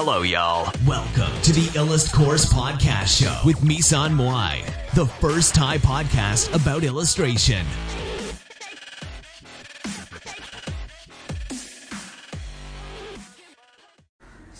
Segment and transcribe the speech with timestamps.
[0.00, 0.70] Hello, y'all.
[0.86, 4.54] Welcome to the Illust Course Podcast Show with Misan Moai,
[4.94, 7.64] the first Thai podcast about illustration.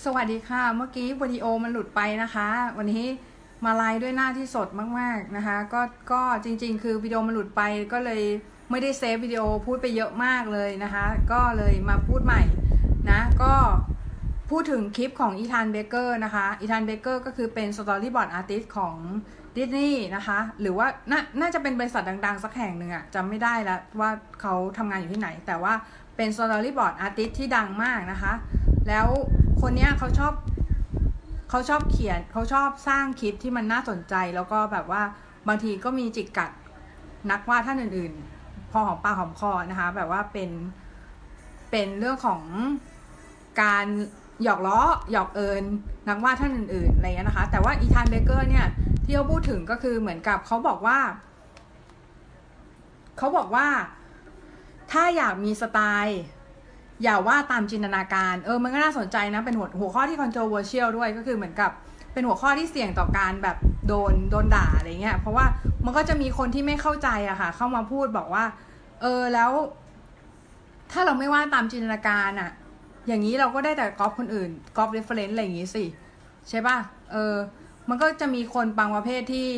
[0.05, 2.49] สวัสดีค่ะ เมื่อกี้วิดีโอมันหลุดไปนะคะ
[2.79, 3.05] วันนี้
[3.65, 4.69] มาไลฟ์ด้วยหน้าที่สด
[4.99, 5.83] มากๆนะคะ ก็
[6.13, 7.63] ก็จริงๆ คือวิดีโอมันหลุดไป
[7.93, 8.23] ก็เลย
[8.71, 12.43] ไม่ได้เซฟวิดีโอพูดไปเยอะมากเลยนะคะ ก็เลยมาพูดใหม่
[13.11, 13.55] นะก็
[14.51, 18.97] พูดถึงคลิปของ Ethan Becker นะคะ Ethan Becker ก็คือเป็น storyboard artist ของ
[19.57, 25.73] ดิสนีย์นะคะ หรือว่าน่าน่าจะเป็นบริษัทดังๆ สักแห่งหนึ่งอะจำไม่ได้แล้วว่าเขาทำงานอยู่ที่ไหน แต่ว่า
[26.17, 28.33] เป็น storyboard artist ที่ดังมากนะคะ
[28.89, 29.07] แล้ว
[29.61, 30.33] คนเนี้ยเขาชอบ
[31.51, 35.03] เขาชอบเขียนเขาชอบสร้างคลิปที่มันน่าสนใจ แล้วก็แบบว่า
[35.49, 36.51] บางทีก็มีจิกกัด
[37.31, 40.51] นักวาดท่านอื่นๆ พอหอมปากหอมคอนะคะ แบบว่าเป็น
[41.71, 42.43] เป็นเรื่องของ
[43.63, 43.87] การ
[44.45, 44.81] หยอกล้อ
[45.13, 45.63] หยอกเอิญ
[46.09, 48.67] นักวาดท่านอื่นๆอะไรเงี้ยนะคะ แต่ว่าอีธานเบเกอร์เนี่ย
[49.05, 50.99] ที่เขาพูดถึงก็คือเหมือนกับเขาบอกว่า
[53.19, 53.67] เขาบอกว่า
[54.93, 56.21] ถ้าอยากมีสไตล์
[57.03, 61.71] อย่าว่าตามจินตนาการ เออมันก็น่าสนใจนะ เป็นหัวหัวข้อที่ controversial ด้วยก็คือเหมือนกับ
[62.13, 63.57] เป็นหัวข้อที่เสี่ยงต่อการแบบ
[63.89, 65.47] โดนโดนด่าอะไรเงี้ยเพราะว่า
[65.85, 68.45] มันก็จะมีคนที่ไม่เข้าใจอะค่ะ เข้ามาพูดบอกว่า
[69.01, 69.51] เออแล้ว
[70.93, 72.51] ถ้าเราไม่วาดตามจินตนาการอะ
[73.09, 75.85] อย่างนี้เราก็ได้แต่ก๊อปคนอื่นก๊อป reference อะไรอย่างงี้สิ
[76.49, 76.77] ใช่ป่ะ
[77.13, 77.35] เออ
[77.89, 79.51] มันก็จะมีคนบางประเภทที่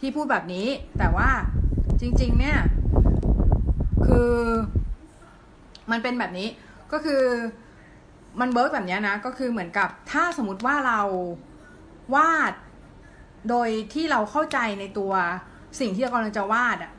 [0.00, 0.66] ที่พูดแบบนี้
[0.98, 1.30] แต่ว่า
[2.00, 2.58] จริง ๆ เนี่ย
[4.06, 4.32] คือ
[5.90, 6.48] มันเป็นแบบนี้
[6.92, 7.22] ก็คือ
[8.40, 11.00] มัน work แบบนี้นะ ก็คือเหมือนกับถ้าสมมติว่าเรา
[12.14, 12.52] วาด
[13.48, 15.12] โดยที่เราเข้าใจในตัว
[15.80, 16.92] สิ่งที่เรากำลังจะวาดอะ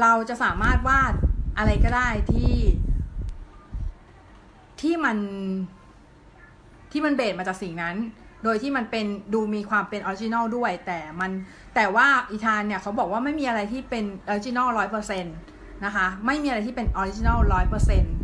[0.00, 1.12] เราจะสามารถวาด
[1.58, 2.52] อะไรก็ได้ที่
[5.04, 5.16] มัน
[6.92, 7.96] ที่มัน base มาจากสิ่งนั้น
[8.44, 11.30] โดยที่มันเป็นดูมีความเป็น original ด้วย แต่มัน
[11.74, 15.36] แต่ว่า Ethan เนี่ยเขาบอกว่าไม่มีอะไรที่เป็น original ร้อยเปอร์เซ็นต์
[15.84, 18.14] นะคะไม่มีอะไรที่เป็น original ร้อยเปอร์เซ็นต์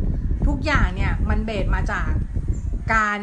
[0.47, 2.09] ทุกอย่างเนี่ยมัน base มาจาก
[2.93, 3.19] การ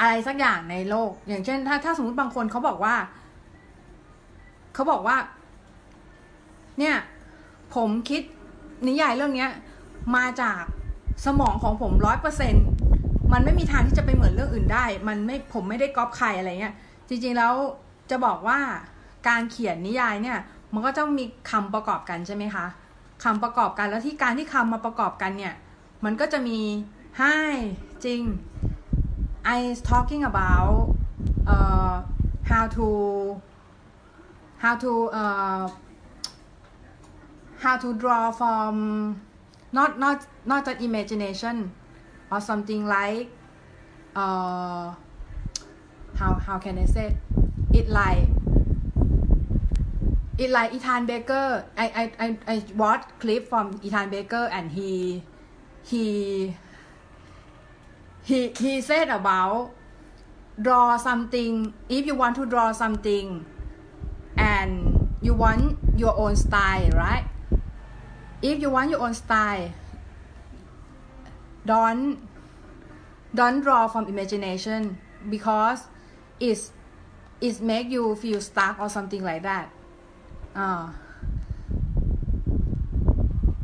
[0.00, 2.94] อะไรสักอย่างในโลก อย่างเช่น ถ้าถ้าสมมติบางคนเขาบอกว่า
[4.74, 5.16] เขาบอกว่า
[6.78, 6.96] เนี่ย
[7.74, 8.22] ผมคิด
[8.88, 9.50] นิยายเรื่องเนี้ย
[10.16, 10.62] มาจาก
[11.24, 12.54] สมองของผมร้อยเปอร์เซ็น
[13.32, 16.74] มันไม่มีทางที่จะไปเหมือนเรื่องอื่นได้ มันไม่ผมไม่ได้ก๊อปใครอะไรเงี้ย
[17.08, 17.54] จริงๆแล้ว
[18.10, 18.58] จะบอกว่า
[19.28, 20.38] การเขียนนิยายเนี่ย
[20.72, 22.66] มันก็ต้องมีคำประกอบกันใช่ไหมคะ
[23.24, 25.54] คำประกอบกันแล้วที่การที่คำมาประกอบกันเนี่ย
[26.04, 26.58] มันก็จะมี
[27.20, 27.52] hi
[28.04, 28.22] จริง
[29.56, 29.60] I
[29.90, 30.74] talking about
[31.54, 31.96] uh,
[32.50, 32.86] how to
[34.62, 35.64] how to uh,
[37.62, 38.74] how to draw from
[39.72, 41.72] not not not just imagination
[42.30, 43.28] or something like
[44.16, 44.94] uh,
[46.16, 47.16] how how can I say?
[47.72, 48.28] It like
[50.38, 51.64] it like Ethan Baker.
[51.76, 55.22] I I I I watched clip from Ethan Baker and he
[55.84, 56.56] he
[58.22, 59.72] he he said about
[60.60, 63.46] draw something if you want to draw something
[64.36, 67.24] and you want your own style right
[68.48, 69.68] if you want your own style
[71.70, 72.18] don't
[73.38, 74.98] don't draw from imagination
[75.34, 75.80] because
[76.48, 76.72] it's
[77.40, 79.66] it make you feel stuck or something like that
[80.58, 80.82] อ่า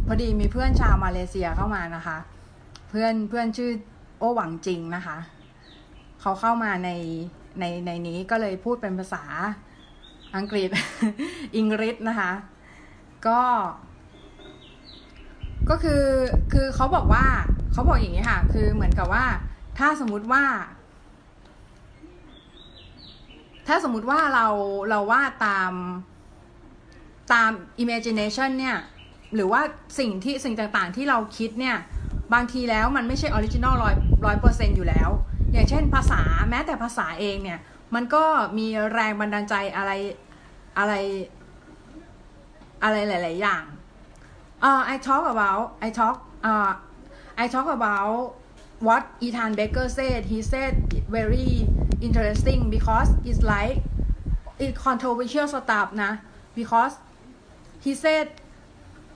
[0.07, 2.19] พอดีมีเพื่อนชาวมาเลเซียเข้ามานะคะ
[2.89, 3.71] เพื่อนเพื่อนชื่อ
[4.19, 5.19] โอหวังจริงนะคะ
[6.21, 6.91] เขาเข้ามาใน
[7.61, 9.23] ในในนี้ก็เลยพูดเป็นภาษา
[10.37, 10.71] อังกฤษ
[11.57, 12.33] อังกฤษนะคะ
[13.27, 13.41] ก็
[15.69, 16.03] ก็คือ
[16.53, 17.27] คือเขาบอกว่า
[17.73, 19.25] เขาบอกอย่างนี้ค่ะ คือเหมือนกับว่า
[19.79, 20.45] ถ้าสมมุติว่า
[23.69, 24.47] ถ้าสมมุติว่าเรา
[24.91, 25.73] เราวาดตาม
[27.33, 27.51] ตาม
[27.83, 28.77] imagination เนี่ย
[29.35, 29.61] หรือว่า
[29.99, 31.77] สิ่งที่สิ่งต่างๆ ที่เราคิดเนี่ย
[32.35, 33.95] บางทีแล้วมันไม่ใช่ original ร้อย
[34.25, 35.11] ร้อยเปอร์เซ็นอยู่แล้ว
[35.53, 37.59] อย่างเช่นภาษาแม้แต่ภาษาเองเนี่ย
[37.95, 38.25] มันก็
[38.59, 39.91] มีแรงบันดาลใจอะไร
[40.79, 40.93] อะไร
[42.83, 43.63] อะไรหลาย ๆ อย่าง
[44.63, 46.77] Uh, I talk about I talk uh,
[47.37, 48.37] I talk about
[48.81, 50.27] what Ethan Baker said.
[50.27, 50.77] He said
[51.09, 51.69] very
[52.01, 53.85] interesting because it's like
[54.59, 56.19] it's controversial stuff nah,
[56.55, 56.97] because
[57.81, 58.33] he said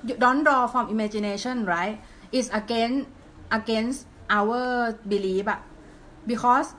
[0.04, 2.00] you don't draw from imagination right?
[2.32, 3.08] It's against
[3.50, 5.56] against our belief uh,
[6.26, 6.74] because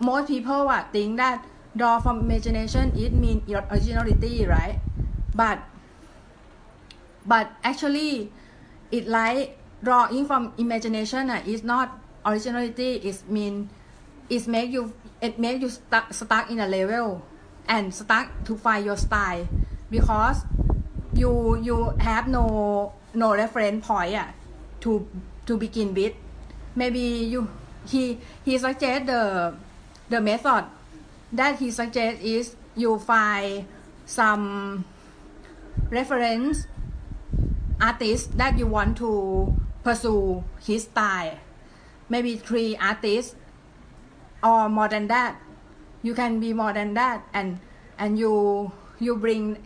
[0.00, 1.44] most people uh, think that
[1.76, 4.80] draw from imagination it means originality right?
[5.34, 5.60] But
[7.26, 8.32] but actually
[8.90, 13.68] it like drawing from imagination uh, is not originality is mean
[14.28, 17.22] is make you it make you stuck stuck in a level
[17.68, 19.46] and stuck to find your style.
[19.90, 20.42] Because
[21.14, 24.26] you you have no no reference point uh,
[24.80, 25.06] to
[25.46, 26.14] to begin with.
[26.74, 27.48] Maybe you
[27.86, 29.54] he he suggest the
[30.10, 30.64] the method.
[31.32, 33.66] That he suggest is you find
[34.06, 34.84] some
[35.90, 36.66] reference
[37.80, 41.38] artist that you want to pursue his style.
[42.08, 43.34] Maybe three artists
[44.42, 45.40] or more than that.
[46.02, 47.58] You can be more than that and
[47.98, 49.58] and you you bring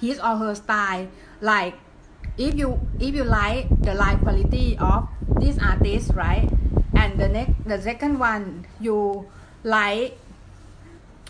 [0.00, 1.08] his or her style.
[1.40, 1.74] Like
[2.38, 5.08] if you if you like the live quality of
[5.40, 6.48] this artist right?
[6.94, 9.26] And the next the second one you
[9.62, 10.18] like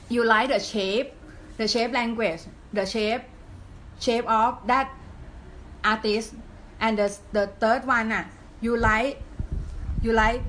[0.09, 1.13] you like the shape
[1.57, 3.23] the shape language the shape
[4.01, 4.91] shape of that
[5.93, 6.29] artist
[6.85, 8.25] and the the third one ah
[8.65, 9.17] you like
[10.05, 10.43] you like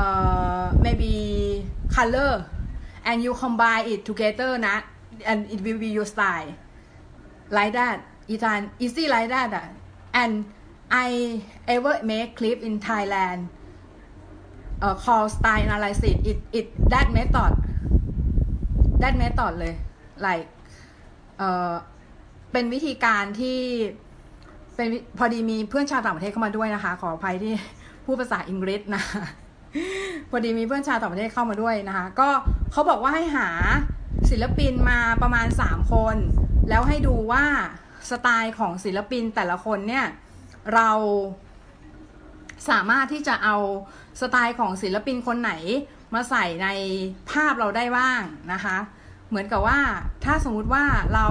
[0.00, 1.12] uh maybe
[1.96, 2.32] color
[3.08, 4.76] and you combine it together นะ
[5.30, 6.52] and it will be your style
[7.56, 7.96] like that
[8.30, 9.66] อีธาน easy like that อะ
[10.22, 10.34] and
[11.06, 11.08] I
[11.74, 13.40] ever make clip in Thailand
[14.84, 17.52] uh, call style analysis it it that method
[19.02, 19.74] that method เลย
[20.26, 20.48] like
[21.38, 21.72] เอ่อ
[22.52, 23.58] เป็นวิธีการที่
[24.78, 27.52] เป็นพอดีมีเพื่อนชาวต่างประเทศเข้ามาด้วยนะคะ ขออภัยที่
[28.04, 29.02] พูดภาษาอังกฤษนะ
[30.30, 32.28] พอดีมีเพื่อนชาวต่างประเทศเข้ามาด้วยนะคะ ก็
[32.72, 33.48] เขาบอกว่าให้หา
[34.30, 36.16] ศิลปินมาประมาณ 3 คน
[36.68, 37.44] แล้วให้ดูว่า
[38.10, 40.06] สไตล์ของศิลปินแต่ละคนเนี่ย
[40.74, 40.90] เรา
[42.70, 43.56] สามารถที่จะเอา
[44.20, 45.52] สไตล์ของศิลปินคนไหน
[46.14, 46.68] มาใส่ใน
[47.30, 48.22] ภาพเราได้บ้าง
[48.52, 48.76] นะคะ
[49.28, 49.78] เหมือนกับว่า
[50.24, 50.84] ถ้าสมมุติว่า
[51.14, 51.26] เรา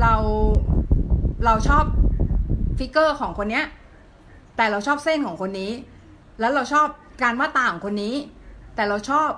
[0.00, 0.14] เรา
[1.44, 1.84] เราชอบ
[2.78, 3.64] figure ของคนเนี้ย
[4.56, 5.72] แต่เราชอบเส้นของคนนี้
[6.40, 6.86] แล้วเราชอบ
[7.22, 8.14] การวาดตาของคนนี้
[8.74, 9.28] แต่เราชอบ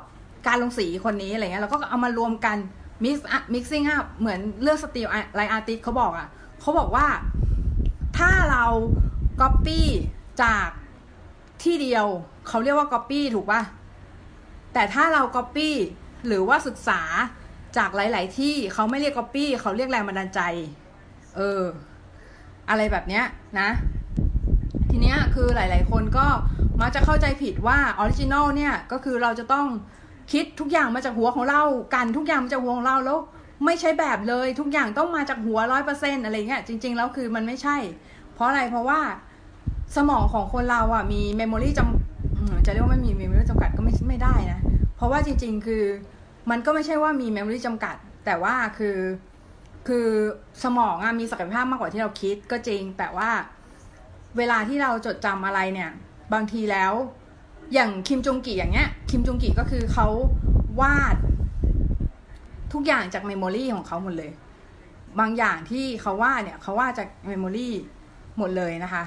[0.46, 2.56] การลงสีคนนี้อะไรเงี้ยเราก็เอามารวมกัน
[3.04, 6.28] mix up mixing up เหมือนเลือกสติลไล artist เขาบอกอะ่ะ
[6.60, 7.06] เขาบอกว่า
[8.18, 8.64] ถ้าเรา
[9.40, 9.80] copy
[10.42, 10.68] จาก
[11.62, 12.06] ที่เดียว
[12.48, 13.62] เขาเรียกว่า copy ถูกปะ่ะ
[14.72, 15.68] แต่ถ้าเรา copy
[16.26, 17.00] หรือว่าศึกษา
[17.76, 20.40] จากหลาย ๆ ที่เขาไม่เรียก copy เขาเรียกแรงบันดาลใจ
[21.36, 21.62] เออ
[22.68, 23.24] อะไรแบบเนี้ย
[23.60, 23.70] นะ
[24.90, 26.26] ทีเนี้ยคือหลาย ๆ คนก็
[26.80, 29.66] มักจะเข้าใจผิดว่า original เนี่ยก็คือเราจะต้อง
[30.32, 31.62] คิดทุกอย่างมาจากหัวของเรา
[31.94, 33.18] กันทุกอย่างมาจากหัวของเราแล้ว
[33.64, 37.76] ไม่ใช่แบบเลยทุกอย่างต้องมาจากหัวร้อยเปอร์เซ็นอะไรเงี้ยจริง ๆ แล้วคือมันไม่ใช่
[38.34, 39.00] เพราะอะไรเพราะว่า
[39.96, 44.60] สมองของคนเราอะมี memory จำจะเรียกว่าไม่มี memory จำกัดก็ไม่ไม่ได้นะ
[44.96, 45.84] เพราะว่าจริง ๆ คือ
[46.50, 48.96] มันก็ไม่ใช่ว่ามี memory จำกัด แต่ว่าคือ
[49.86, 50.08] คือ
[50.62, 53.30] สมองอะมีศักยภาพมากกว่าที่เราคิดก็จริง แต่ว่า
[54.38, 55.90] เวลาที่เราจดจำอะไรเนี่ย
[56.32, 56.92] บางทีแล้ว
[57.74, 60.06] อย่างคิมจองกีอย่างเงี้ย คิมจองกีก็คือเขา
[60.80, 61.16] วาด
[62.72, 64.32] ทุกอย่างจาก memory ของเขาหมดเลย
[65.20, 67.68] บางอย่างที่เขาวาดเนี่ยเขาวาดจาก memory
[68.38, 69.04] หมดเลยนะคะ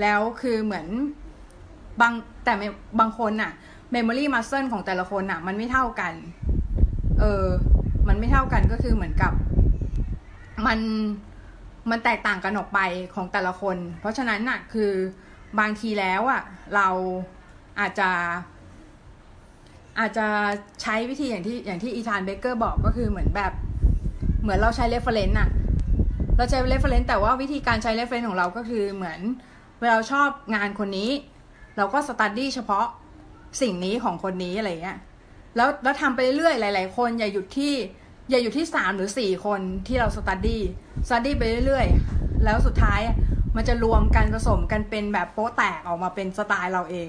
[0.00, 0.86] แล้วคือเหมือน
[2.00, 2.12] บาง
[2.44, 2.52] แต่
[3.00, 3.52] บางคนน่ะ
[3.92, 6.12] memory muscle ของแต่ละคนน่ะมันไม่เท่ากัน
[7.20, 7.46] เออ
[8.08, 9.32] มันไม่เท่ากันก็คือเหมือนกับ
[10.66, 10.78] มัน
[11.90, 12.80] มันแตกต่างกันออกไป
[13.14, 14.92] ของแต่ละคน เพราะฉะนั้นน่ะคือ
[15.60, 16.42] บางทีแล้วอะ
[16.74, 16.88] เรา
[17.80, 18.10] อาจจะ
[19.98, 20.26] อาจจะ
[20.82, 23.52] ใช้วิธีอย่างที่อย่างที่อีธานเบเกอร์บอกก็คือเหมือนแบบ
[24.42, 25.48] เหมือนเราใช้ reference อะ
[26.36, 29.20] เราใช้ reference แต่ว่าวิธีการใช้ reference ของเราก็คือเหมือน
[29.80, 31.10] เวลาชอบงานคนนี้
[31.76, 32.86] เราก็ study เฉพาะ
[33.62, 34.98] สิ่งนี้ของคนนี้อะไรเงี้ย
[35.56, 37.74] แล้วแล้วทำไปเรื่อยๆหลาย ๆ คนอย่าหยุดที่
[38.32, 43.00] อย่าหยุดที่สามหรือสี่คนที่เรา study study ไปเรื่อยๆ แล้วสุดท้าย
[43.56, 47.08] มันจะรวมกันผสมกันเป็นแบบโป๊ะแตกออกมาเป็นสไตล์เราเอง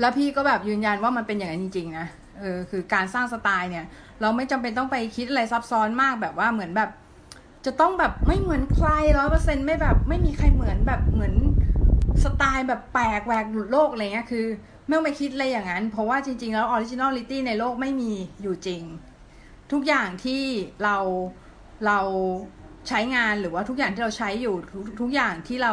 [0.00, 2.06] แล้วพี่ก็แบบยืนยันว่ามันเป็นอย่างนั้นจริงๆนะ
[2.40, 3.84] เออคือการสร้างสไตล์เนี่ย
[4.20, 6.90] เราไม่จำเป็นต้องไปคิดอะไรซับซ้อนมากแบบว่าเหมือนแบบ
[7.66, 11.34] จะต้องแบบไม่เหมือนใครร้อยเปอร์เซ็นต์ไม่แบบ ไม่มีใครเหมือนแบบเหมือน
[12.24, 14.46] สไตล์แบบแปลกแหวกหลุดโลกอะไรเงี้ยคือ
[14.90, 18.82] ไม่ต้องไปคิดอะไรอย่างนั้น เพราะว่าจริง ๆ แล้ว originality ในโลกไม่มีอยู่จริง
[19.72, 20.42] ทุกอย่างที่
[20.84, 20.96] เรา
[21.86, 22.00] เรา
[22.88, 25.72] ใช้งานหรือว่าทุกอย่างที่เราใช้อยู่ทุกทุกอย่างที่เรา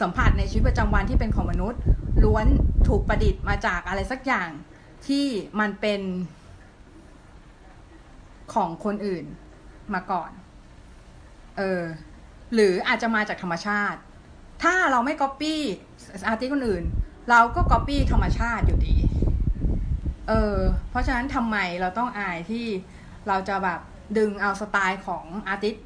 [0.00, 1.80] สัมผัสในชีวิตประจำวันที่เป็นของมนุษย์
[2.24, 2.46] ล้วน
[2.88, 4.48] ถูกประดิษฐ์มาจากอะไรสักอย่าง
[5.06, 5.26] ที่
[5.60, 6.00] มันเป็น
[8.54, 9.24] ของคนอื่น
[9.94, 10.30] มาก่อน
[11.56, 11.82] เออ
[12.54, 14.00] หรืออาจจะมาจากธรรมชาติ
[14.62, 15.62] ถ้าเราไม่ก๊อปปี้
[16.26, 16.84] artist คนอื่น
[17.30, 18.96] เราก็ก๊อปปี้ธรรมชาติอยู่ดี
[20.28, 20.56] เออ
[20.90, 22.66] เพราะฉะนั้นทำไมเราต้องอายที่
[23.28, 23.80] เราจะแบบ
[24.18, 25.76] ดึงเอาสไตล์ของ artist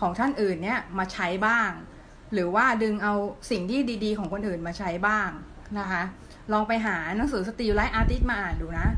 [0.00, 1.70] ของท่านอื่นเนี่ยมาใช้บ้าง
[2.32, 3.14] หรือว่าดึงเอา
[3.50, 5.28] สิ่งที่ดี ๆ ของคนอื่นมาใช้บ้าง
[5.78, 6.02] นะคะ
[6.52, 8.88] ลองไปหาหนังสือ Steal Like an Artist มาอ่านดูนะ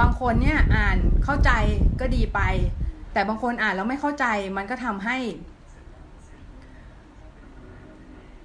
[0.00, 1.50] บางคนเนี่ยอ่านเข้าใจ
[2.00, 2.40] ก็ดีไป
[3.12, 4.26] แต่บางคนอ่านแล้วไม่เข้าใจ
[4.56, 5.16] มันก็ทำให้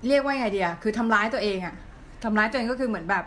[0.07, 1.75] เรียกว่าไงเดียคือทำร้ายตัวเองอะ
[2.23, 3.25] ทำร้ายตัวเองก็คือเหมือนแบบ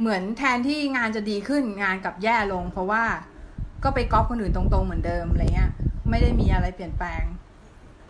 [0.00, 3.04] เหมือนแทนที่งานจะดีขึ้นงานกลับแย่ลง เพราะว่า
[3.84, 5.70] ก็ไปก๊อปคนอื่นตรงๆเหมือนเดิมอะไรเงี้ย
[6.10, 7.22] ไม่ได้มีอะไรเปลี่ยนแปลง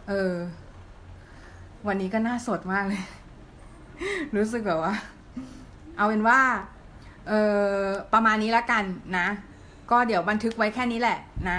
[0.09, 0.35] เออ
[1.87, 3.03] วันนี้ก็น่าสดมากเลย
[4.37, 4.95] รู้สึกแบบว่า
[5.97, 6.41] เอาเป็นว่า
[7.29, 7.33] เอ
[7.85, 8.85] อประมาณนี้ละกัน
[9.19, 9.27] นะ
[9.91, 11.19] ก็เดี๋ยวบันทึกไว้แค่นี้แหละ
[11.51, 11.59] นะ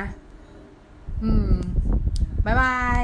[1.23, 1.51] อืม
[2.45, 3.03] บ๊ายบาย